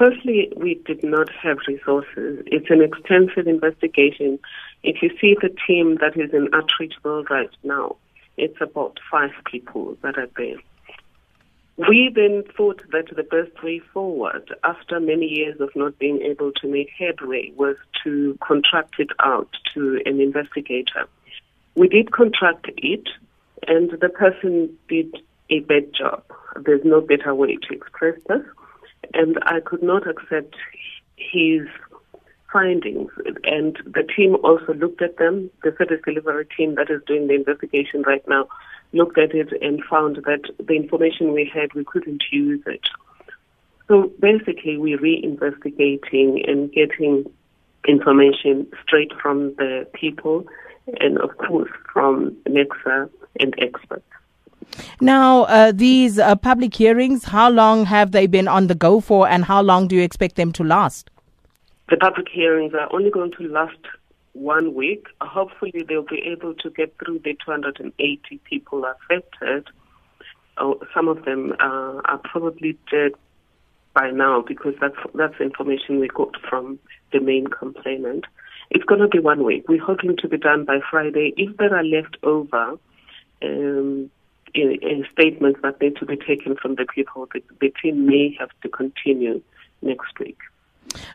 [0.00, 2.42] Firstly, we did not have resources.
[2.46, 4.38] It's an extensive investigation.
[4.82, 7.96] If you see the team that is in Atteridgeville right now,
[8.38, 10.56] it's about five people that are there.
[11.76, 16.52] We then thought that the best way forward, after many years of not being able
[16.52, 21.08] to make headway, was to contract it out to an investigator.
[21.74, 23.06] We did contract it,
[23.68, 25.14] and the person did
[25.50, 26.24] a bad job.
[26.56, 28.46] There's no better way to express this.
[29.14, 30.54] And I could not accept
[31.16, 31.62] his
[32.52, 33.10] findings.
[33.44, 35.50] And the team also looked at them.
[35.62, 38.48] The service delivery team that is doing the investigation right now
[38.92, 42.82] looked at it and found that the information we had, we couldn't use it.
[43.88, 47.24] So basically, we're reinvestigating and getting
[47.86, 50.46] information straight from the people
[51.00, 54.04] and, of course, from NECSA and experts.
[55.00, 59.28] Now, uh, these uh, public hearings, how long have they been on the go for,
[59.28, 61.10] and how long do you expect them to last?
[61.88, 63.78] The public hearings are only going to last
[64.32, 65.06] one week.
[65.20, 69.66] Hopefully, they'll be able to get through the 280 people affected.
[70.58, 73.12] Oh, some of them uh, are probably dead
[73.94, 76.78] by now because that's that's information we got from
[77.12, 78.24] the main complainant.
[78.70, 79.68] It's going to be one week.
[79.68, 81.32] We're hoping to be done by Friday.
[81.36, 82.78] If there are left over
[83.42, 84.10] um,
[85.12, 88.68] statements that need to be taken from the people, the, the team may have to
[88.68, 89.42] continue
[89.82, 90.38] next week.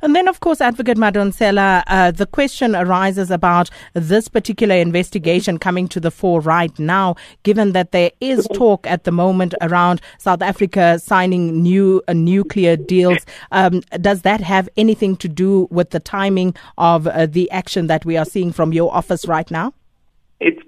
[0.02, 5.88] And then, of course, Advocate Madonsela, uh, the question arises about this particular investigation coming
[5.90, 10.42] to the fore right now, given that there is talk at the moment around South
[10.42, 13.26] Africa signing new uh, nuclear deals.
[13.52, 18.06] Um, does that have anything to do with the timing of uh, the action that
[18.06, 19.74] we are seeing from your office right now?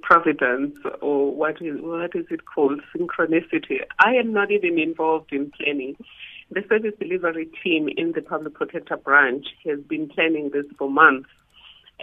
[0.08, 2.80] Providence, or what is what is it called?
[2.96, 3.80] Synchronicity.
[4.00, 5.98] I am not even involved in planning.
[6.50, 11.28] The service delivery team in the public protector branch has been planning this for months.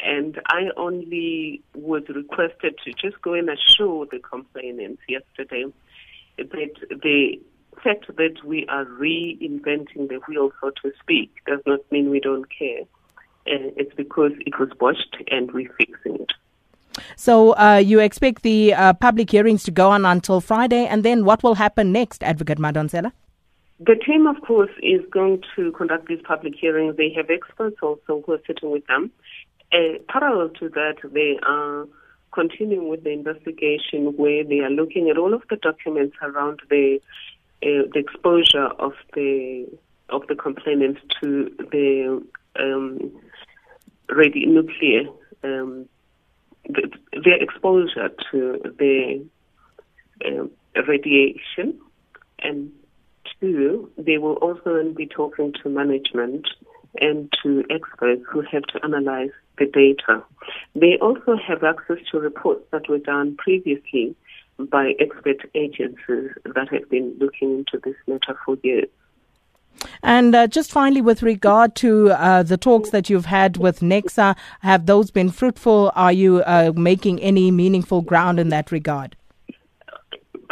[0.05, 5.64] And I only was requested to just go and assure the complainants yesterday
[6.36, 7.40] that the
[7.83, 12.48] fact that we are reinventing the wheel, so to speak, does not mean we don't
[12.51, 12.83] care.
[13.46, 16.14] Uh, it's because it was botched and we're fixing it.
[17.17, 21.25] So uh, you expect the uh, public hearings to go on until Friday, and then
[21.25, 23.13] what will happen next, Advocate Madonsela?
[23.80, 26.97] The team, of course, is going to conduct these public hearings.
[26.97, 29.11] They have experts also who are sitting with them.
[29.73, 31.86] Uh, parallel to that, they are
[32.33, 37.01] continuing with the investigation where they are looking at all of the documents around the
[37.63, 39.67] uh, the exposure of the
[40.11, 42.23] of the complainants to the
[42.61, 43.11] um,
[44.11, 45.05] nuclear
[45.42, 45.89] um,
[46.69, 49.25] their exposure to the
[50.25, 51.79] uh, radiation
[52.41, 52.70] and
[53.41, 56.48] two, they will also be talking to management
[57.01, 60.23] and to experts who have to analyze the data.
[60.75, 64.14] They also have access to reports that were done previously
[64.58, 68.89] by expert agencies that have been looking into this matter for years.
[70.02, 74.36] And uh, just finally, with regard to uh, the talks that you've had with NECSA,
[74.60, 75.92] have those been fruitful?
[75.94, 79.16] Are you uh, making any meaningful ground in that regard?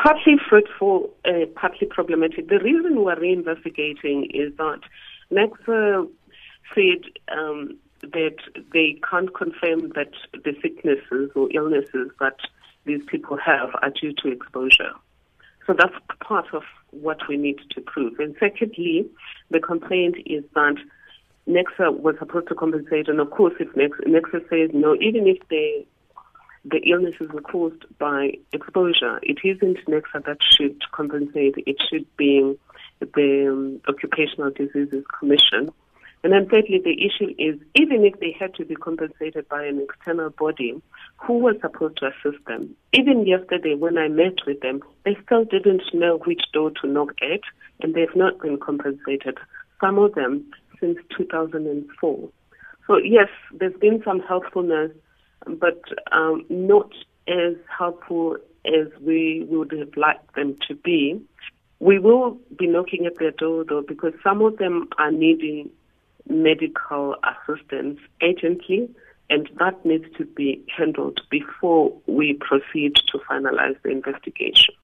[0.03, 2.49] partly fruitful, uh, partly problematic.
[2.49, 4.81] The reason we're reinvestigating is that
[5.31, 6.09] NECSA
[6.75, 8.37] said um, that
[8.73, 12.37] they can't confirm that the sicknesses or illnesses that
[12.85, 14.93] these people have are due to exposure.
[15.67, 18.19] So that's part of what we need to prove.
[18.19, 19.07] And secondly,
[19.51, 20.77] the complaint is that
[21.49, 25.87] NECSA was supposed to compensate, and of course, if NECSA says no, even if they
[26.65, 29.19] the illnesses were caused by exposure.
[29.23, 31.55] It isn't NECSA that should compensate.
[31.67, 32.57] It should be
[33.01, 35.73] the um, Occupational Diseases Commission.
[36.25, 39.81] And then thirdly, the issue is even if they had to be compensated by an
[39.81, 40.81] external body,
[41.17, 42.77] who was supposed to assist them?
[42.93, 47.15] Even yesterday when I met with them, they still didn't know which door to knock
[47.23, 47.41] at,
[47.81, 49.39] and they've not been compensated.
[49.81, 50.45] Some of them
[50.81, 52.29] since 2004.
[52.87, 54.93] So yes, there's been some helpfulness
[55.47, 56.91] but um, not
[57.29, 58.37] as helpful
[58.67, 61.21] as we would have liked them to be.
[61.81, 65.71] We will be knocking at their door though, because some of them are needing
[66.29, 68.89] medical assistance urgently,
[69.31, 74.75] and that needs to be handled before we proceed to finalize the investigation.